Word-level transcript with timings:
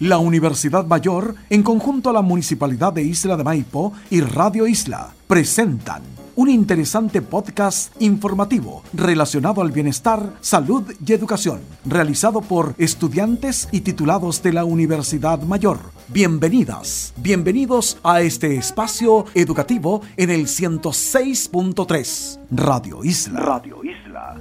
La 0.00 0.18
Universidad 0.18 0.86
Mayor, 0.86 1.34
en 1.50 1.64
conjunto 1.64 2.10
a 2.10 2.12
la 2.12 2.22
Municipalidad 2.22 2.92
de 2.92 3.02
Isla 3.02 3.36
de 3.36 3.42
Maipo 3.42 3.92
y 4.10 4.20
Radio 4.20 4.68
Isla, 4.68 5.12
presentan 5.26 6.02
un 6.36 6.48
interesante 6.48 7.20
podcast 7.20 8.00
informativo 8.00 8.84
relacionado 8.92 9.60
al 9.60 9.72
bienestar, 9.72 10.34
salud 10.40 10.84
y 11.04 11.12
educación, 11.12 11.62
realizado 11.84 12.42
por 12.42 12.76
estudiantes 12.78 13.68
y 13.72 13.80
titulados 13.80 14.40
de 14.40 14.52
la 14.52 14.64
Universidad 14.64 15.42
Mayor. 15.42 15.80
Bienvenidas, 16.06 17.12
bienvenidos 17.16 17.98
a 18.04 18.20
este 18.20 18.54
espacio 18.54 19.24
educativo 19.34 20.02
en 20.16 20.30
el 20.30 20.46
106.3 20.46 22.38
Radio 22.52 23.02
Isla. 23.02 23.40
Radio 23.40 23.80
Isla. 23.82 24.36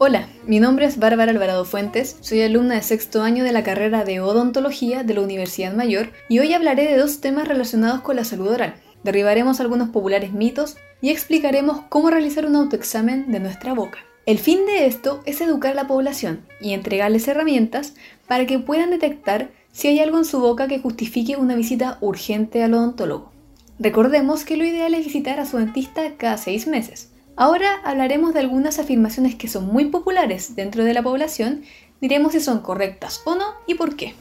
Hola, 0.00 0.28
mi 0.46 0.60
nombre 0.60 0.86
es 0.86 1.00
Bárbara 1.00 1.32
Alvarado 1.32 1.64
Fuentes, 1.64 2.18
soy 2.20 2.40
alumna 2.42 2.76
de 2.76 2.82
sexto 2.82 3.22
año 3.22 3.42
de 3.42 3.50
la 3.50 3.64
carrera 3.64 4.04
de 4.04 4.20
odontología 4.20 5.02
de 5.02 5.12
la 5.12 5.22
Universidad 5.22 5.74
Mayor 5.74 6.12
y 6.28 6.38
hoy 6.38 6.52
hablaré 6.52 6.84
de 6.84 6.96
dos 6.96 7.20
temas 7.20 7.48
relacionados 7.48 8.02
con 8.02 8.14
la 8.14 8.22
salud 8.22 8.46
oral. 8.46 8.76
Derribaremos 9.02 9.58
algunos 9.58 9.88
populares 9.88 10.32
mitos 10.32 10.76
y 11.00 11.10
explicaremos 11.10 11.80
cómo 11.88 12.10
realizar 12.10 12.46
un 12.46 12.54
autoexamen 12.54 13.32
de 13.32 13.40
nuestra 13.40 13.74
boca. 13.74 13.98
El 14.24 14.38
fin 14.38 14.66
de 14.66 14.86
esto 14.86 15.20
es 15.26 15.40
educar 15.40 15.72
a 15.72 15.82
la 15.82 15.88
población 15.88 16.46
y 16.60 16.74
entregarles 16.74 17.26
herramientas 17.26 17.94
para 18.28 18.46
que 18.46 18.60
puedan 18.60 18.90
detectar 18.90 19.50
si 19.72 19.88
hay 19.88 19.98
algo 19.98 20.18
en 20.18 20.26
su 20.26 20.38
boca 20.38 20.68
que 20.68 20.78
justifique 20.78 21.34
una 21.34 21.56
visita 21.56 21.98
urgente 22.00 22.62
al 22.62 22.74
odontólogo. 22.74 23.32
Recordemos 23.80 24.44
que 24.44 24.56
lo 24.56 24.64
ideal 24.64 24.94
es 24.94 25.04
visitar 25.04 25.40
a 25.40 25.44
su 25.44 25.56
dentista 25.56 26.14
cada 26.16 26.38
seis 26.38 26.68
meses. 26.68 27.10
Ahora 27.38 27.80
hablaremos 27.84 28.34
de 28.34 28.40
algunas 28.40 28.80
afirmaciones 28.80 29.36
que 29.36 29.46
son 29.46 29.68
muy 29.68 29.84
populares 29.84 30.56
dentro 30.56 30.82
de 30.82 30.92
la 30.92 31.04
población, 31.04 31.62
diremos 32.00 32.32
si 32.32 32.40
son 32.40 32.62
correctas 32.62 33.22
o 33.24 33.36
no 33.36 33.54
y 33.68 33.74
por 33.74 33.94
qué. 33.94 34.16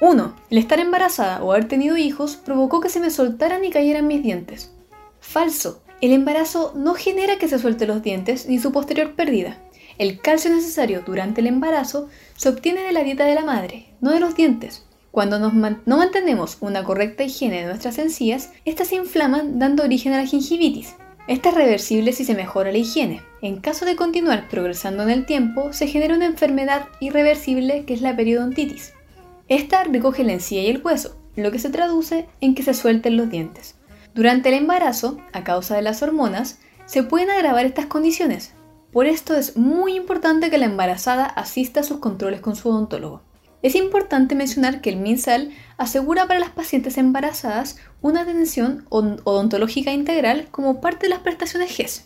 1. 0.00 0.34
El 0.48 0.56
estar 0.56 0.80
embarazada 0.80 1.44
o 1.44 1.52
haber 1.52 1.68
tenido 1.68 1.98
hijos 1.98 2.36
provocó 2.36 2.80
que 2.80 2.88
se 2.88 2.98
me 2.98 3.10
soltaran 3.10 3.62
y 3.62 3.70
cayeran 3.70 4.06
mis 4.06 4.22
dientes. 4.22 4.72
Falso. 5.20 5.82
El 6.00 6.12
embarazo 6.12 6.72
no 6.74 6.94
genera 6.94 7.36
que 7.36 7.46
se 7.48 7.58
suelten 7.58 7.88
los 7.88 8.02
dientes 8.02 8.46
ni 8.48 8.58
su 8.58 8.72
posterior 8.72 9.12
pérdida. 9.12 9.58
El 9.98 10.18
calcio 10.22 10.50
necesario 10.50 11.02
durante 11.04 11.42
el 11.42 11.46
embarazo 11.46 12.08
se 12.36 12.48
obtiene 12.48 12.80
de 12.80 12.92
la 12.92 13.04
dieta 13.04 13.26
de 13.26 13.34
la 13.34 13.44
madre, 13.44 13.90
no 14.00 14.12
de 14.12 14.20
los 14.20 14.34
dientes. 14.34 14.86
Cuando 15.14 15.38
no 15.38 15.96
mantenemos 15.96 16.56
una 16.60 16.82
correcta 16.82 17.22
higiene 17.22 17.60
de 17.60 17.66
nuestras 17.66 17.98
encías, 17.98 18.50
estas 18.64 18.88
se 18.88 18.96
inflaman 18.96 19.60
dando 19.60 19.84
origen 19.84 20.12
a 20.12 20.16
la 20.16 20.26
gingivitis. 20.26 20.96
Esta 21.28 21.50
es 21.50 21.54
reversible 21.54 22.12
si 22.12 22.24
se 22.24 22.34
mejora 22.34 22.72
la 22.72 22.78
higiene. 22.78 23.22
En 23.40 23.60
caso 23.60 23.84
de 23.84 23.94
continuar 23.94 24.48
progresando 24.48 25.04
en 25.04 25.10
el 25.10 25.24
tiempo, 25.24 25.72
se 25.72 25.86
genera 25.86 26.16
una 26.16 26.26
enfermedad 26.26 26.88
irreversible 26.98 27.84
que 27.84 27.94
es 27.94 28.00
la 28.00 28.16
periodontitis. 28.16 28.92
Esta 29.46 29.84
recoge 29.84 30.24
la 30.24 30.32
encía 30.32 30.62
y 30.62 30.66
el 30.66 30.82
hueso, 30.82 31.16
lo 31.36 31.52
que 31.52 31.60
se 31.60 31.70
traduce 31.70 32.26
en 32.40 32.56
que 32.56 32.64
se 32.64 32.74
suelten 32.74 33.16
los 33.16 33.30
dientes. 33.30 33.76
Durante 34.14 34.48
el 34.48 34.56
embarazo, 34.56 35.18
a 35.32 35.44
causa 35.44 35.76
de 35.76 35.82
las 35.82 36.02
hormonas, 36.02 36.58
se 36.86 37.04
pueden 37.04 37.30
agravar 37.30 37.66
estas 37.66 37.86
condiciones. 37.86 38.52
Por 38.90 39.06
esto 39.06 39.36
es 39.36 39.56
muy 39.56 39.94
importante 39.94 40.50
que 40.50 40.58
la 40.58 40.66
embarazada 40.66 41.24
asista 41.24 41.80
a 41.80 41.84
sus 41.84 41.98
controles 41.98 42.40
con 42.40 42.56
su 42.56 42.68
odontólogo. 42.68 43.22
Es 43.64 43.74
importante 43.74 44.34
mencionar 44.34 44.82
que 44.82 44.90
el 44.90 44.98
MinSal 44.98 45.48
asegura 45.78 46.26
para 46.26 46.38
las 46.38 46.50
pacientes 46.50 46.98
embarazadas 46.98 47.78
una 48.02 48.20
atención 48.20 48.84
odontológica 48.90 49.90
integral 49.90 50.48
como 50.50 50.82
parte 50.82 51.06
de 51.06 51.08
las 51.08 51.20
prestaciones 51.20 51.74
GES. 51.74 52.04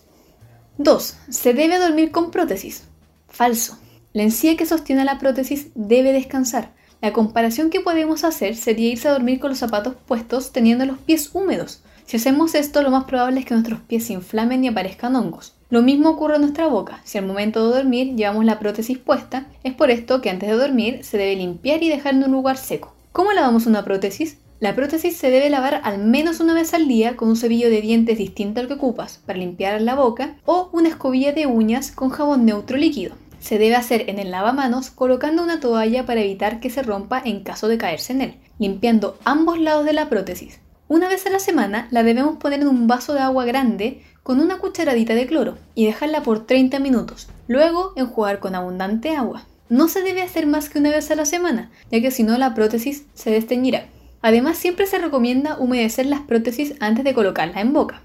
2. 0.76 1.16
Se 1.30 1.54
debe 1.54 1.80
dormir 1.80 2.12
con 2.12 2.30
prótesis. 2.30 2.84
Falso. 3.26 3.76
La 4.12 4.22
encía 4.22 4.56
que 4.56 4.66
sostiene 4.66 5.04
la 5.04 5.18
prótesis 5.18 5.70
debe 5.74 6.12
descansar. 6.12 6.74
La 7.02 7.12
comparación 7.12 7.70
que 7.70 7.80
podemos 7.80 8.22
hacer 8.22 8.54
sería 8.54 8.92
irse 8.92 9.08
a 9.08 9.12
dormir 9.12 9.40
con 9.40 9.50
los 9.50 9.58
zapatos 9.58 9.96
puestos 10.06 10.52
teniendo 10.52 10.86
los 10.86 10.98
pies 10.98 11.30
húmedos. 11.32 11.82
Si 12.06 12.18
hacemos 12.18 12.54
esto, 12.54 12.84
lo 12.84 12.92
más 12.92 13.02
probable 13.02 13.40
es 13.40 13.46
que 13.46 13.54
nuestros 13.54 13.80
pies 13.80 14.06
se 14.06 14.12
inflamen 14.12 14.62
y 14.62 14.68
aparezcan 14.68 15.16
hongos. 15.16 15.57
Lo 15.70 15.82
mismo 15.82 16.08
ocurre 16.08 16.36
en 16.36 16.40
nuestra 16.40 16.66
boca. 16.66 17.02
Si 17.04 17.18
al 17.18 17.26
momento 17.26 17.68
de 17.68 17.76
dormir 17.76 18.16
llevamos 18.16 18.46
la 18.46 18.58
prótesis 18.58 18.96
puesta, 18.96 19.48
es 19.64 19.74
por 19.74 19.90
esto 19.90 20.22
que 20.22 20.30
antes 20.30 20.48
de 20.48 20.56
dormir 20.56 21.04
se 21.04 21.18
debe 21.18 21.36
limpiar 21.36 21.82
y 21.82 21.90
dejar 21.90 22.14
en 22.14 22.24
un 22.24 22.32
lugar 22.32 22.56
seco. 22.56 22.94
¿Cómo 23.12 23.32
lavamos 23.32 23.66
una 23.66 23.84
prótesis? 23.84 24.38
La 24.60 24.74
prótesis 24.74 25.18
se 25.18 25.30
debe 25.30 25.50
lavar 25.50 25.82
al 25.84 25.98
menos 25.98 26.40
una 26.40 26.54
vez 26.54 26.72
al 26.72 26.88
día 26.88 27.16
con 27.16 27.28
un 27.28 27.36
cepillo 27.36 27.68
de 27.68 27.82
dientes 27.82 28.16
distinto 28.16 28.60
al 28.60 28.66
que 28.66 28.74
ocupas 28.74 29.20
para 29.26 29.38
limpiar 29.38 29.82
la 29.82 29.94
boca 29.94 30.36
o 30.46 30.70
una 30.72 30.88
escobilla 30.88 31.32
de 31.32 31.46
uñas 31.46 31.92
con 31.92 32.08
jabón 32.08 32.46
neutro 32.46 32.78
líquido. 32.78 33.14
Se 33.38 33.58
debe 33.58 33.76
hacer 33.76 34.08
en 34.08 34.18
el 34.18 34.30
lavamanos 34.30 34.90
colocando 34.90 35.42
una 35.42 35.60
toalla 35.60 36.06
para 36.06 36.22
evitar 36.22 36.60
que 36.60 36.70
se 36.70 36.82
rompa 36.82 37.20
en 37.22 37.42
caso 37.42 37.68
de 37.68 37.76
caerse 37.76 38.14
en 38.14 38.22
él, 38.22 38.34
limpiando 38.58 39.18
ambos 39.24 39.60
lados 39.60 39.84
de 39.84 39.92
la 39.92 40.08
prótesis. 40.08 40.60
Una 40.88 41.06
vez 41.08 41.26
a 41.26 41.30
la 41.30 41.38
semana 41.38 41.86
la 41.90 42.02
debemos 42.02 42.38
poner 42.38 42.60
en 42.60 42.68
un 42.68 42.86
vaso 42.86 43.12
de 43.12 43.20
agua 43.20 43.44
grande 43.44 44.02
con 44.22 44.40
una 44.40 44.56
cucharadita 44.56 45.14
de 45.14 45.26
cloro 45.26 45.58
y 45.74 45.84
dejarla 45.84 46.22
por 46.22 46.46
30 46.46 46.78
minutos. 46.78 47.28
Luego 47.46 47.92
enjuagar 47.94 48.40
con 48.40 48.54
abundante 48.54 49.14
agua. 49.14 49.44
No 49.68 49.88
se 49.88 50.02
debe 50.02 50.22
hacer 50.22 50.46
más 50.46 50.70
que 50.70 50.78
una 50.78 50.90
vez 50.90 51.10
a 51.10 51.14
la 51.14 51.26
semana, 51.26 51.70
ya 51.90 52.00
que 52.00 52.10
si 52.10 52.22
no 52.22 52.38
la 52.38 52.54
prótesis 52.54 53.04
se 53.12 53.30
desteñirá. 53.30 53.86
Además 54.22 54.56
siempre 54.56 54.86
se 54.86 54.98
recomienda 54.98 55.58
humedecer 55.58 56.06
las 56.06 56.22
prótesis 56.22 56.74
antes 56.80 57.04
de 57.04 57.12
colocarla 57.12 57.60
en 57.60 57.74
boca. 57.74 58.00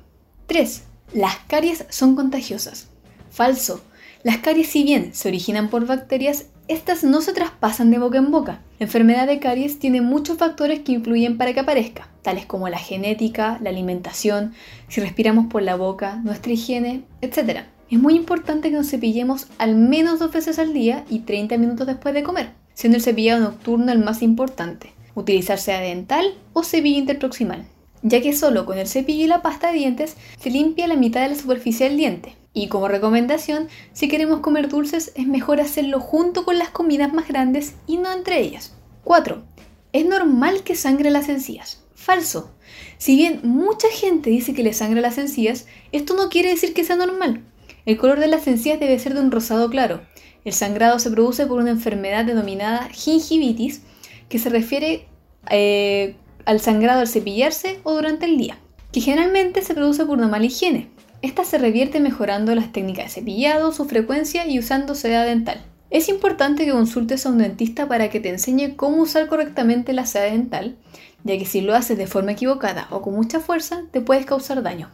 3. 0.47 0.83
Las 1.13 1.37
caries 1.47 1.85
son 1.87 2.17
contagiosas. 2.17 2.89
Falso. 3.31 3.81
Las 4.23 4.39
caries 4.39 4.67
si 4.67 4.83
bien 4.83 5.13
se 5.13 5.29
originan 5.29 5.69
por 5.69 5.85
bacterias, 5.85 6.47
estas 6.67 7.03
no 7.03 7.21
se 7.21 7.33
traspasan 7.33 7.91
de 7.91 7.99
boca 7.99 8.17
en 8.17 8.31
boca. 8.31 8.61
La 8.79 8.85
enfermedad 8.85 9.27
de 9.27 9.39
caries 9.39 9.79
tiene 9.79 10.01
muchos 10.01 10.37
factores 10.37 10.79
que 10.79 10.93
influyen 10.93 11.37
para 11.37 11.53
que 11.53 11.59
aparezca, 11.59 12.07
tales 12.21 12.45
como 12.45 12.69
la 12.69 12.77
genética, 12.77 13.59
la 13.61 13.69
alimentación, 13.69 14.53
si 14.87 15.01
respiramos 15.01 15.47
por 15.47 15.61
la 15.61 15.75
boca, 15.75 16.21
nuestra 16.23 16.53
higiene, 16.53 17.03
etc. 17.21 17.61
Es 17.89 17.99
muy 17.99 18.15
importante 18.15 18.69
que 18.69 18.77
nos 18.77 18.89
cepillemos 18.89 19.47
al 19.57 19.75
menos 19.75 20.19
dos 20.19 20.31
veces 20.31 20.57
al 20.57 20.73
día 20.73 21.03
y 21.09 21.19
30 21.19 21.57
minutos 21.57 21.85
después 21.85 22.13
de 22.13 22.23
comer, 22.23 22.51
siendo 22.73 22.97
el 22.97 23.03
cepillado 23.03 23.41
nocturno 23.43 23.91
el 23.91 23.99
más 23.99 24.21
importante. 24.21 24.93
Utilizar 25.15 25.59
sea 25.59 25.79
dental 25.79 26.33
o 26.53 26.63
cepillo 26.63 26.97
interproximal, 26.97 27.65
ya 28.03 28.21
que 28.21 28.33
solo 28.33 28.65
con 28.65 28.77
el 28.77 28.87
cepillo 28.87 29.23
y 29.23 29.27
la 29.27 29.41
pasta 29.41 29.71
de 29.71 29.79
dientes 29.79 30.15
se 30.39 30.51
limpia 30.51 30.87
la 30.87 30.95
mitad 30.95 31.21
de 31.21 31.29
la 31.29 31.35
superficie 31.35 31.87
del 31.87 31.97
diente, 31.97 32.35
y 32.53 32.67
como 32.67 32.87
recomendación, 32.87 33.67
si 33.93 34.07
queremos 34.07 34.41
comer 34.41 34.69
dulces 34.69 35.11
es 35.15 35.25
mejor 35.25 35.59
hacerlo 35.59 35.99
junto 35.99 36.45
con 36.45 36.59
las 36.59 36.69
comidas 36.69 37.11
más 37.11 37.27
grandes 37.27 37.73
y 37.87 37.97
no 37.97 38.11
entre 38.11 38.39
ellas. 38.39 38.75
4. 39.03 39.43
Es 39.91 40.05
normal 40.05 40.63
que 40.63 40.75
sangre 40.75 41.09
las 41.09 41.29
encías. 41.29 41.83
Falso. 41.95 42.51
Si 42.97 43.15
bien 43.15 43.39
mucha 43.43 43.87
gente 43.89 44.29
dice 44.29 44.53
que 44.53 44.63
le 44.63 44.73
sangra 44.73 45.01
las 45.01 45.17
encías, 45.17 45.65
esto 45.91 46.15
no 46.15 46.29
quiere 46.29 46.49
decir 46.49 46.73
que 46.73 46.83
sea 46.83 46.95
normal. 46.95 47.43
El 47.85 47.97
color 47.97 48.19
de 48.19 48.27
las 48.27 48.47
encías 48.47 48.79
debe 48.79 48.99
ser 48.99 49.15
de 49.15 49.21
un 49.21 49.31
rosado 49.31 49.69
claro. 49.69 50.01
El 50.45 50.53
sangrado 50.53 50.99
se 50.99 51.09
produce 51.09 51.47
por 51.47 51.59
una 51.59 51.71
enfermedad 51.71 52.25
denominada 52.25 52.87
gingivitis, 52.89 53.81
que 54.29 54.39
se 54.39 54.49
refiere 54.49 55.07
eh, 55.49 56.15
al 56.45 56.59
sangrado 56.59 57.01
al 57.01 57.07
cepillarse 57.07 57.79
o 57.83 57.93
durante 57.93 58.25
el 58.25 58.37
día, 58.37 58.57
que 58.91 59.01
generalmente 59.01 59.61
se 59.61 59.73
produce 59.73 60.05
por 60.05 60.17
una 60.17 60.27
mala 60.27 60.45
higiene. 60.45 60.89
Esta 61.21 61.45
se 61.45 61.57
revierte 61.57 61.99
mejorando 61.99 62.53
las 62.53 62.71
técnicas 62.71 63.05
de 63.05 63.21
cepillado, 63.21 63.71
su 63.71 63.85
frecuencia 63.85 64.45
y 64.45 64.59
usando 64.59 64.93
seda 64.93 65.23
dental. 65.23 65.65
Es 65.89 66.09
importante 66.09 66.65
que 66.65 66.71
consultes 66.71 67.25
a 67.25 67.29
un 67.29 67.37
dentista 67.37 67.87
para 67.87 68.09
que 68.09 68.19
te 68.19 68.29
enseñe 68.29 68.75
cómo 68.75 68.97
usar 68.97 69.27
correctamente 69.27 69.93
la 69.93 70.05
seda 70.05 70.25
dental, 70.25 70.75
ya 71.23 71.37
que 71.37 71.45
si 71.45 71.61
lo 71.61 71.75
haces 71.75 71.97
de 71.97 72.07
forma 72.07 72.31
equivocada 72.31 72.87
o 72.89 73.01
con 73.01 73.13
mucha 73.13 73.39
fuerza 73.39 73.83
te 73.91 74.01
puedes 74.01 74.25
causar 74.25 74.63
daño. 74.63 74.89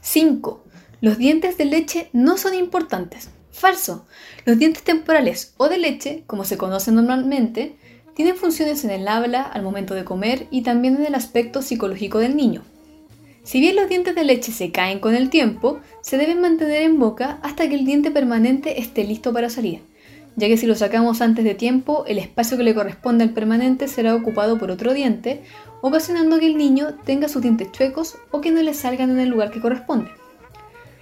5. 0.00 0.64
Los 1.00 1.18
dientes 1.18 1.58
de 1.58 1.64
leche 1.64 2.08
no 2.12 2.38
son 2.38 2.54
importantes. 2.54 3.30
Falso. 3.50 4.06
Los 4.44 4.58
dientes 4.58 4.84
temporales 4.84 5.54
o 5.56 5.68
de 5.68 5.78
leche, 5.78 6.22
como 6.26 6.44
se 6.44 6.56
conocen 6.56 6.94
normalmente, 6.94 7.76
tienen 8.18 8.34
funciones 8.34 8.82
en 8.82 8.90
el 8.90 9.06
habla, 9.06 9.42
al 9.42 9.62
momento 9.62 9.94
de 9.94 10.02
comer 10.02 10.48
y 10.50 10.62
también 10.62 10.96
en 10.96 11.06
el 11.06 11.14
aspecto 11.14 11.62
psicológico 11.62 12.18
del 12.18 12.34
niño. 12.34 12.62
Si 13.44 13.60
bien 13.60 13.76
los 13.76 13.88
dientes 13.88 14.16
de 14.16 14.24
leche 14.24 14.50
se 14.50 14.72
caen 14.72 14.98
con 14.98 15.14
el 15.14 15.30
tiempo, 15.30 15.78
se 16.00 16.18
deben 16.18 16.40
mantener 16.40 16.82
en 16.82 16.98
boca 16.98 17.38
hasta 17.42 17.68
que 17.68 17.76
el 17.76 17.84
diente 17.84 18.10
permanente 18.10 18.80
esté 18.80 19.04
listo 19.04 19.32
para 19.32 19.50
salir, 19.50 19.82
ya 20.34 20.48
que 20.48 20.56
si 20.56 20.66
lo 20.66 20.74
sacamos 20.74 21.20
antes 21.20 21.44
de 21.44 21.54
tiempo, 21.54 22.02
el 22.08 22.18
espacio 22.18 22.56
que 22.56 22.64
le 22.64 22.74
corresponde 22.74 23.22
al 23.22 23.30
permanente 23.30 23.86
será 23.86 24.16
ocupado 24.16 24.58
por 24.58 24.72
otro 24.72 24.94
diente, 24.94 25.44
ocasionando 25.80 26.40
que 26.40 26.46
el 26.46 26.56
niño 26.56 26.94
tenga 27.04 27.28
sus 27.28 27.42
dientes 27.42 27.70
chuecos 27.70 28.16
o 28.32 28.40
que 28.40 28.50
no 28.50 28.60
le 28.62 28.74
salgan 28.74 29.10
en 29.10 29.20
el 29.20 29.28
lugar 29.28 29.52
que 29.52 29.60
corresponde. 29.60 30.10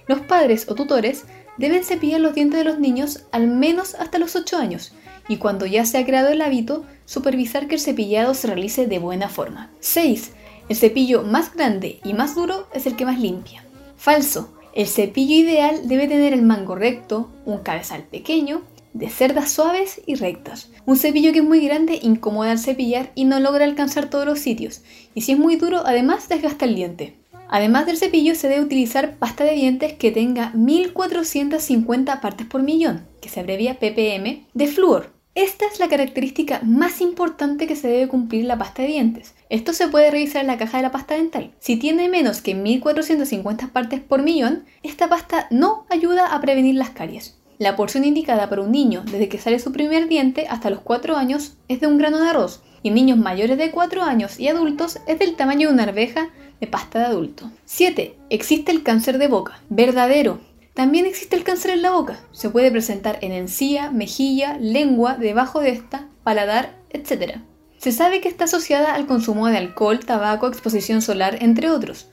Los 0.05 0.19
padres 0.19 0.69
o 0.69 0.75
tutores 0.75 1.25
deben 1.57 1.83
cepillar 1.83 2.21
los 2.21 2.35
dientes 2.35 2.59
de 2.59 2.63
los 2.63 2.77
niños 2.77 3.25
al 3.31 3.47
menos 3.47 3.95
hasta 3.95 4.19
los 4.19 4.35
8 4.35 4.57
años 4.57 4.93
y 5.27 5.37
cuando 5.37 5.65
ya 5.65 5.83
se 5.83 5.97
ha 5.97 6.05
creado 6.05 6.29
el 6.29 6.41
hábito, 6.41 6.85
supervisar 7.07 7.67
que 7.67 7.75
el 7.75 7.81
cepillado 7.81 8.35
se 8.35 8.45
realice 8.45 8.85
de 8.85 8.99
buena 8.99 9.29
forma. 9.29 9.71
6. 9.79 10.33
El 10.69 10.75
cepillo 10.75 11.23
más 11.23 11.55
grande 11.55 11.99
y 12.03 12.13
más 12.13 12.35
duro 12.35 12.67
es 12.73 12.85
el 12.85 12.95
que 12.95 13.05
más 13.05 13.19
limpia. 13.19 13.65
Falso. 13.95 14.53
El 14.73 14.87
cepillo 14.87 15.33
ideal 15.33 15.87
debe 15.87 16.07
tener 16.07 16.33
el 16.33 16.43
mango 16.43 16.75
recto, 16.75 17.31
un 17.45 17.59
cabezal 17.59 18.03
pequeño, 18.03 18.61
de 18.93 19.09
cerdas 19.09 19.51
suaves 19.51 20.01
y 20.05 20.15
rectas. 20.15 20.69
Un 20.85 20.97
cepillo 20.97 21.31
que 21.31 21.39
es 21.39 21.45
muy 21.45 21.65
grande 21.65 21.99
incomoda 22.01 22.51
al 22.51 22.59
cepillar 22.59 23.11
y 23.15 23.25
no 23.25 23.39
logra 23.39 23.65
alcanzar 23.65 24.09
todos 24.09 24.25
los 24.25 24.39
sitios, 24.39 24.81
y 25.15 25.21
si 25.21 25.31
es 25.31 25.39
muy 25.39 25.55
duro 25.55 25.83
además 25.85 26.29
desgasta 26.29 26.65
el 26.65 26.75
diente. 26.75 27.15
Además 27.49 27.85
del 27.85 27.97
cepillo 27.97 28.35
se 28.35 28.49
debe 28.49 28.65
utilizar 28.65 29.15
pasta 29.15 29.45
de 29.45 29.53
dientes 29.53 29.93
que 29.93 30.11
tenga 30.11 30.51
1450 30.53 32.19
partes 32.19 32.45
por 32.45 32.61
millón, 32.61 33.07
que 33.21 33.29
se 33.29 33.39
abrevia 33.39 33.79
ppm, 33.79 34.45
de 34.53 34.67
flúor. 34.67 35.16
Esta 35.37 35.67
es 35.67 35.79
la 35.79 35.87
característica 35.87 36.61
más 36.63 36.99
importante 36.99 37.67
que 37.67 37.75
se 37.75 37.87
debe 37.87 38.07
cumplir 38.07 38.45
la 38.45 38.57
pasta 38.57 38.81
de 38.81 38.87
dientes. 38.87 39.35
Esto 39.51 39.71
se 39.71 39.87
puede 39.87 40.09
revisar 40.09 40.41
en 40.41 40.47
la 40.47 40.57
caja 40.57 40.77
de 40.77 40.81
la 40.81 40.91
pasta 40.91 41.13
dental. 41.13 41.51
Si 41.59 41.75
tiene 41.75 42.09
menos 42.09 42.41
que 42.41 42.55
1450 42.55 43.67
partes 43.67 43.99
por 43.99 44.23
millón, 44.23 44.63
esta 44.81 45.07
pasta 45.07 45.45
no 45.51 45.85
ayuda 45.91 46.33
a 46.33 46.41
prevenir 46.41 46.73
las 46.73 46.89
caries. 46.89 47.37
La 47.59 47.75
porción 47.75 48.03
indicada 48.03 48.49
para 48.49 48.63
un 48.63 48.71
niño 48.71 49.03
desde 49.05 49.29
que 49.29 49.37
sale 49.37 49.59
su 49.59 49.71
primer 49.71 50.07
diente 50.07 50.47
hasta 50.49 50.71
los 50.71 50.79
4 50.79 51.15
años 51.15 51.53
es 51.67 51.81
de 51.81 51.85
un 51.85 51.99
grano 51.99 52.19
de 52.19 52.29
arroz 52.29 52.63
y 52.81 52.87
en 52.87 52.95
niños 52.95 53.19
mayores 53.19 53.59
de 53.59 53.69
4 53.69 54.01
años 54.01 54.39
y 54.39 54.47
adultos 54.47 54.97
es 55.05 55.19
del 55.19 55.35
tamaño 55.35 55.67
de 55.67 55.73
una 55.75 55.83
arveja 55.83 56.29
de 56.59 56.65
pasta 56.65 56.97
de 56.97 57.05
adulto. 57.05 57.51
7. 57.65 58.15
Existe 58.31 58.71
el 58.71 58.81
cáncer 58.81 59.19
de 59.19 59.27
boca. 59.27 59.61
Verdadero. 59.69 60.39
También 60.77 61.07
existe 61.07 61.35
el 61.35 61.43
cáncer 61.43 61.71
en 61.71 61.81
la 61.81 61.89
boca. 61.89 62.19
Se 62.31 62.51
puede 62.51 62.69
presentar 62.69 63.17
en 63.21 63.31
encía, 63.31 63.89
mejilla, 63.89 64.59
lengua, 64.59 65.15
debajo 65.15 65.59
de 65.59 65.71
esta, 65.71 66.07
paladar, 66.23 66.75
etc. 66.91 67.39
Se 67.79 67.91
sabe 67.91 68.21
que 68.21 68.29
está 68.29 68.43
asociada 68.43 68.93
al 68.93 69.07
consumo 69.07 69.47
de 69.47 69.57
alcohol, 69.57 70.05
tabaco, 70.05 70.45
exposición 70.45 71.01
solar, 71.01 71.39
entre 71.41 71.71
otros. 71.71 72.11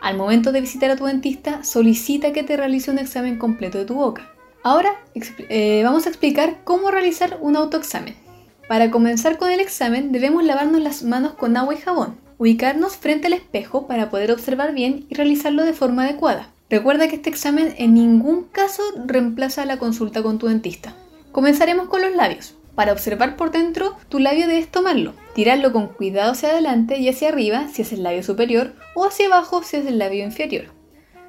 Al 0.00 0.16
momento 0.16 0.52
de 0.52 0.60
visitar 0.60 0.92
a 0.92 0.96
tu 0.96 1.06
dentista, 1.06 1.64
solicita 1.64 2.32
que 2.32 2.44
te 2.44 2.56
realice 2.56 2.92
un 2.92 3.00
examen 3.00 3.36
completo 3.36 3.78
de 3.78 3.84
tu 3.84 3.96
boca. 3.96 4.30
Ahora 4.62 4.94
eh, 5.16 5.82
vamos 5.82 6.06
a 6.06 6.10
explicar 6.10 6.58
cómo 6.62 6.92
realizar 6.92 7.38
un 7.40 7.56
autoexamen. 7.56 8.14
Para 8.68 8.92
comenzar 8.92 9.38
con 9.38 9.50
el 9.50 9.58
examen 9.58 10.12
debemos 10.12 10.44
lavarnos 10.44 10.80
las 10.80 11.02
manos 11.02 11.34
con 11.34 11.56
agua 11.56 11.74
y 11.74 11.78
jabón. 11.78 12.14
Ubicarnos 12.38 12.96
frente 12.96 13.26
al 13.26 13.32
espejo 13.32 13.88
para 13.88 14.08
poder 14.08 14.30
observar 14.30 14.72
bien 14.72 15.04
y 15.08 15.16
realizarlo 15.16 15.64
de 15.64 15.72
forma 15.72 16.04
adecuada. 16.04 16.53
Recuerda 16.74 17.06
que 17.06 17.14
este 17.14 17.30
examen 17.30 17.72
en 17.78 17.94
ningún 17.94 18.48
caso 18.50 18.82
reemplaza 19.06 19.64
la 19.64 19.78
consulta 19.78 20.24
con 20.24 20.40
tu 20.40 20.48
dentista. 20.48 20.92
Comenzaremos 21.30 21.86
con 21.86 22.02
los 22.02 22.16
labios. 22.16 22.56
Para 22.74 22.90
observar 22.90 23.36
por 23.36 23.52
dentro, 23.52 23.96
tu 24.08 24.18
labio 24.18 24.48
debes 24.48 24.66
tomarlo, 24.66 25.14
tirarlo 25.36 25.72
con 25.72 25.86
cuidado 25.86 26.32
hacia 26.32 26.48
adelante 26.48 26.98
y 26.98 27.08
hacia 27.08 27.28
arriba 27.28 27.68
si 27.72 27.82
es 27.82 27.92
el 27.92 28.02
labio 28.02 28.24
superior 28.24 28.72
o 28.96 29.04
hacia 29.04 29.26
abajo 29.26 29.62
si 29.62 29.76
es 29.76 29.86
el 29.86 30.00
labio 30.00 30.24
inferior. 30.24 30.64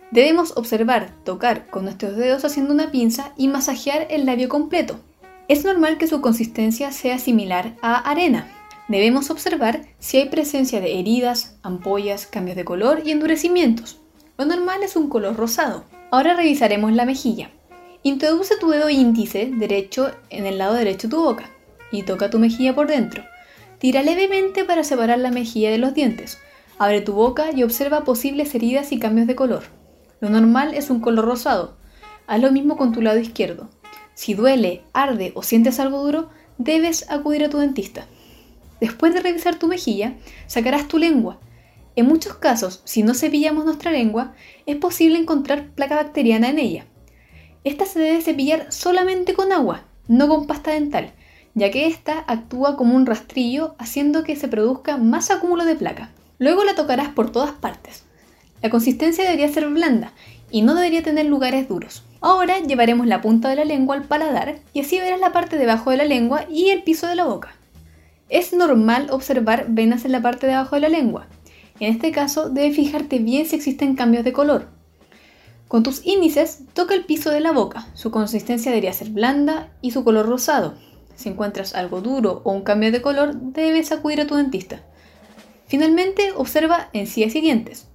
Debemos 0.09 0.57
observar, 0.57 1.11
tocar 1.23 1.67
con 1.67 1.83
nuestros 1.83 2.15
dedos 2.15 2.43
haciendo 2.43 2.73
una 2.73 2.89
pinza 2.89 3.31
y 3.37 3.47
masajear 3.47 4.07
el 4.09 4.25
labio 4.25 4.49
completo. 4.49 4.99
Es 5.47 5.63
normal 5.63 5.99
que 5.99 6.07
su 6.07 6.21
consistencia 6.21 6.91
sea 6.91 7.19
similar 7.19 7.75
a 7.83 7.97
arena, 8.09 8.47
Debemos 8.87 9.31
observar 9.31 9.81
si 9.97 10.17
hay 10.17 10.29
presencia 10.29 10.79
de 10.79 10.99
heridas, 10.99 11.57
ampollas, 11.63 12.27
cambios 12.27 12.55
de 12.55 12.65
color 12.65 13.01
y 13.03 13.09
endurecimientos. 13.09 14.04
Lo 14.37 14.43
normal 14.43 14.83
es 14.83 14.97
un 14.97 15.07
color 15.07 15.37
rosado. 15.37 15.85
Ahora 16.11 16.33
revisaremos 16.33 16.91
la 16.91 17.05
mejilla. 17.05 17.51
Introduce 18.03 18.57
tu 18.57 18.69
dedo 18.69 18.89
índice 18.89 19.49
derecho 19.53 20.11
en 20.29 20.45
el 20.45 20.57
lado 20.57 20.73
derecho 20.73 21.07
de 21.07 21.11
tu 21.11 21.23
boca 21.23 21.49
y 21.89 22.03
toca 22.03 22.29
tu 22.29 22.37
mejilla 22.37 22.75
por 22.75 22.87
dentro. 22.87 23.23
Tira 23.79 24.03
levemente 24.03 24.65
para 24.65 24.83
separar 24.83 25.19
la 25.19 25.31
mejilla 25.31 25.71
de 25.71 25.77
los 25.77 25.93
dientes. 25.93 26.37
Abre 26.77 26.99
tu 26.99 27.13
boca 27.13 27.51
y 27.55 27.63
observa 27.63 28.03
posibles 28.03 28.53
heridas 28.53 28.91
y 28.91 28.99
cambios 28.99 29.25
de 29.25 29.35
color. 29.35 29.63
Lo 30.19 30.29
normal 30.29 30.73
es 30.73 30.89
un 30.89 30.99
color 30.99 31.23
rosado. 31.23 31.77
Haz 32.27 32.41
lo 32.41 32.51
mismo 32.51 32.75
con 32.75 32.91
tu 32.91 33.01
lado 33.01 33.19
izquierdo. 33.19 33.69
Si 34.15 34.33
duele, 34.33 34.81
arde 34.91 35.31
o 35.35 35.43
sientes 35.43 35.79
algo 35.79 36.03
duro, 36.03 36.29
debes 36.57 37.09
acudir 37.09 37.45
a 37.45 37.49
tu 37.49 37.59
dentista. 37.59 38.05
Después 38.81 39.13
de 39.13 39.21
revisar 39.21 39.55
tu 39.55 39.67
mejilla, 39.67 40.15
sacarás 40.47 40.89
tu 40.89 40.97
lengua. 40.97 41.39
En 41.95 42.07
muchos 42.07 42.35
casos, 42.35 42.81
si 42.83 43.03
no 43.03 43.13
cepillamos 43.13 43.63
nuestra 43.65 43.91
lengua, 43.91 44.33
es 44.65 44.75
posible 44.75 45.17
encontrar 45.17 45.69
placa 45.69 45.95
bacteriana 45.95 46.49
en 46.49 46.59
ella. 46.59 46.85
Esta 47.63 47.85
se 47.85 47.99
debe 47.99 48.21
cepillar 48.21 48.71
solamente 48.71 49.33
con 49.33 49.51
agua, 49.51 49.85
no 50.07 50.27
con 50.27 50.45
pasta 50.45 50.71
dental, 50.71 51.13
ya 51.53 51.71
que 51.71 51.87
esta 51.87 52.25
actúa 52.27 52.75
como 52.75 52.95
un 52.95 53.05
rastrillo 53.05 53.75
haciendo 53.79 54.23
que 54.23 54.35
se 54.35 54.49
produzca 54.49 54.97
más 54.97 55.31
acúmulo 55.31 55.63
de 55.63 55.75
placa. 55.75 56.09
Luego 56.37 56.65
la 56.65 56.75
tocarás 56.75 57.09
por 57.09 57.31
todas 57.31 57.51
partes. 57.51 58.03
La 58.61 58.69
consistencia 58.69 59.23
debería 59.23 59.47
ser 59.47 59.67
blanda 59.69 60.11
y 60.51 60.61
no 60.63 60.75
debería 60.75 61.01
tener 61.01 61.25
lugares 61.27 61.67
duros. 61.69 62.03
Ahora 62.19 62.59
llevaremos 62.59 63.07
la 63.07 63.21
punta 63.21 63.49
de 63.49 63.55
la 63.55 63.65
lengua 63.65 63.95
al 63.95 64.03
paladar 64.03 64.59
y 64.73 64.81
así 64.81 64.99
verás 64.99 65.19
la 65.19 65.31
parte 65.31 65.57
debajo 65.57 65.91
de 65.91 65.97
la 65.97 66.05
lengua 66.05 66.45
y 66.49 66.69
el 66.69 66.83
piso 66.83 67.07
de 67.07 67.15
la 67.15 67.25
boca. 67.25 67.55
Es 68.27 68.51
normal 68.51 69.07
observar 69.11 69.67
venas 69.69 70.03
en 70.03 70.11
la 70.11 70.21
parte 70.21 70.47
de 70.47 70.53
abajo 70.53 70.75
de 70.75 70.81
la 70.81 70.89
lengua. 70.89 71.27
En 71.79 71.91
este 71.93 72.11
caso, 72.11 72.49
debes 72.49 72.75
fijarte 72.75 73.19
bien 73.19 73.45
si 73.45 73.55
existen 73.55 73.95
cambios 73.95 74.23
de 74.23 74.33
color. 74.33 74.69
Con 75.67 75.83
tus 75.83 76.05
índices, 76.05 76.61
toca 76.73 76.93
el 76.93 77.05
piso 77.05 77.31
de 77.31 77.41
la 77.41 77.51
boca. 77.51 77.87
Su 77.95 78.11
consistencia 78.11 78.71
debería 78.71 78.93
ser 78.93 79.09
blanda 79.09 79.71
y 79.81 79.91
su 79.91 80.03
color 80.03 80.27
rosado. 80.27 80.75
Si 81.15 81.29
encuentras 81.29 81.75
algo 81.75 82.01
duro 82.01 82.41
o 82.45 82.51
un 82.51 82.61
cambio 82.61 82.91
de 82.91 83.01
color, 83.01 83.35
debes 83.35 83.91
acudir 83.91 84.21
a 84.21 84.27
tu 84.27 84.35
dentista. 84.35 84.83
Finalmente, 85.67 86.31
observa 86.35 86.89
encías 86.93 87.35
y 87.35 87.41
dientes. 87.41 87.87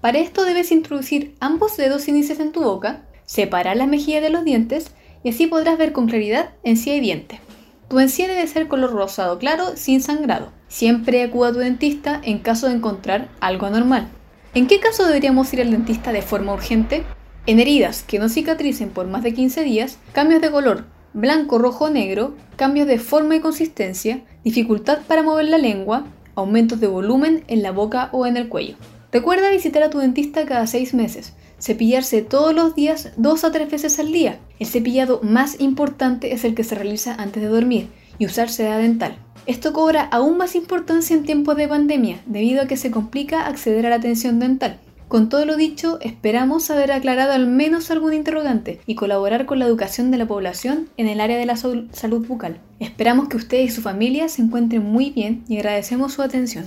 Para 0.00 0.18
esto 0.18 0.44
debes 0.44 0.72
introducir 0.72 1.36
ambos 1.40 1.76
dedos 1.76 2.08
índices 2.08 2.40
en 2.40 2.52
tu 2.52 2.62
boca, 2.62 3.02
separar 3.26 3.76
la 3.76 3.86
mejilla 3.86 4.20
de 4.20 4.30
los 4.30 4.44
dientes 4.44 4.92
y 5.22 5.30
así 5.30 5.46
podrás 5.46 5.76
ver 5.76 5.92
con 5.92 6.06
claridad 6.06 6.50
encía 6.62 6.96
y 6.96 7.00
diente. 7.00 7.40
Tu 7.88 7.98
encía 8.00 8.28
debe 8.28 8.46
ser 8.46 8.68
color 8.68 8.92
rosado 8.92 9.38
claro 9.38 9.76
sin 9.76 10.02
sangrado. 10.02 10.52
Siempre 10.68 11.22
acuda 11.22 11.48
a 11.48 11.52
tu 11.52 11.58
dentista 11.58 12.20
en 12.22 12.38
caso 12.38 12.68
de 12.68 12.74
encontrar 12.74 13.28
algo 13.40 13.66
anormal. 13.66 14.08
¿En 14.54 14.66
qué 14.66 14.78
caso 14.78 15.06
deberíamos 15.06 15.52
ir 15.54 15.62
al 15.62 15.70
dentista 15.70 16.12
de 16.12 16.20
forma 16.20 16.52
urgente? 16.52 17.04
En 17.46 17.60
heridas 17.60 18.02
que 18.02 18.18
no 18.18 18.28
cicatricen 18.28 18.90
por 18.90 19.06
más 19.06 19.22
de 19.22 19.32
15 19.32 19.64
días, 19.64 19.98
cambios 20.12 20.42
de 20.42 20.50
color 20.50 20.84
blanco, 21.14 21.58
rojo, 21.58 21.90
negro, 21.90 22.34
cambios 22.56 22.86
de 22.86 22.98
forma 22.98 23.36
y 23.36 23.40
consistencia, 23.40 24.22
dificultad 24.44 24.98
para 25.08 25.22
mover 25.22 25.46
la 25.46 25.58
lengua, 25.58 26.04
aumentos 26.34 26.80
de 26.80 26.86
volumen 26.86 27.44
en 27.48 27.62
la 27.62 27.72
boca 27.72 28.08
o 28.12 28.26
en 28.26 28.36
el 28.36 28.48
cuello. 28.48 28.76
Recuerda 29.10 29.50
visitar 29.50 29.82
a 29.82 29.90
tu 29.90 29.98
dentista 29.98 30.44
cada 30.44 30.66
6 30.66 30.94
meses. 30.94 31.32
Cepillarse 31.60 32.22
todos 32.22 32.54
los 32.54 32.74
días 32.74 33.10
dos 33.16 33.44
a 33.44 33.50
tres 33.50 33.70
veces 33.70 33.98
al 33.98 34.12
día. 34.12 34.38
El 34.58 34.66
cepillado 34.66 35.20
más 35.22 35.60
importante 35.60 36.32
es 36.32 36.44
el 36.44 36.54
que 36.54 36.64
se 36.64 36.74
realiza 36.74 37.14
antes 37.14 37.42
de 37.42 37.48
dormir 37.48 37.88
y 38.18 38.26
usar 38.26 38.48
seda 38.48 38.78
dental. 38.78 39.18
Esto 39.46 39.72
cobra 39.72 40.02
aún 40.02 40.36
más 40.36 40.54
importancia 40.54 41.16
en 41.16 41.24
tiempos 41.24 41.56
de 41.56 41.68
pandemia, 41.68 42.20
debido 42.26 42.62
a 42.62 42.66
que 42.66 42.76
se 42.76 42.90
complica 42.90 43.46
acceder 43.46 43.86
a 43.86 43.90
la 43.90 43.96
atención 43.96 44.38
dental. 44.38 44.78
Con 45.08 45.30
todo 45.30 45.46
lo 45.46 45.56
dicho, 45.56 45.98
esperamos 46.02 46.70
haber 46.70 46.92
aclarado 46.92 47.32
al 47.32 47.46
menos 47.46 47.90
algún 47.90 48.12
interrogante 48.12 48.80
y 48.84 48.94
colaborar 48.94 49.46
con 49.46 49.58
la 49.58 49.64
educación 49.64 50.10
de 50.10 50.18
la 50.18 50.28
población 50.28 50.90
en 50.98 51.08
el 51.08 51.22
área 51.22 51.38
de 51.38 51.46
la 51.46 51.56
salud 51.56 52.26
bucal. 52.26 52.60
Esperamos 52.78 53.28
que 53.28 53.38
ustedes 53.38 53.70
y 53.70 53.74
su 53.74 53.80
familia 53.80 54.28
se 54.28 54.42
encuentren 54.42 54.84
muy 54.84 55.08
bien 55.08 55.44
y 55.48 55.56
agradecemos 55.56 56.12
su 56.12 56.20
atención. 56.20 56.66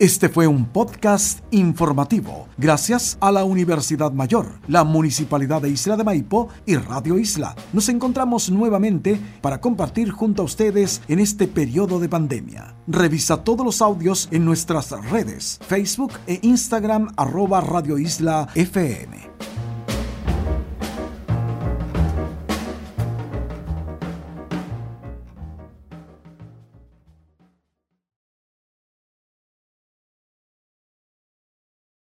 Este 0.00 0.28
fue 0.28 0.46
un 0.46 0.64
podcast 0.66 1.40
informativo 1.50 2.46
gracias 2.56 3.18
a 3.20 3.32
la 3.32 3.42
Universidad 3.42 4.12
Mayor, 4.12 4.46
la 4.68 4.84
Municipalidad 4.84 5.60
de 5.60 5.70
Isla 5.70 5.96
de 5.96 6.04
Maipo 6.04 6.50
y 6.66 6.76
Radio 6.76 7.18
Isla. 7.18 7.56
Nos 7.72 7.88
encontramos 7.88 8.48
nuevamente 8.48 9.18
para 9.40 9.60
compartir 9.60 10.12
junto 10.12 10.42
a 10.42 10.44
ustedes 10.44 11.02
en 11.08 11.18
este 11.18 11.48
periodo 11.48 11.98
de 11.98 12.08
pandemia. 12.08 12.76
Revisa 12.86 13.42
todos 13.42 13.66
los 13.66 13.82
audios 13.82 14.28
en 14.30 14.44
nuestras 14.44 14.90
redes, 15.10 15.58
Facebook 15.66 16.12
e 16.28 16.38
Instagram 16.42 17.12
arroba 17.16 17.60
Radio 17.60 17.98
Isla 17.98 18.46
FM. 18.54 19.57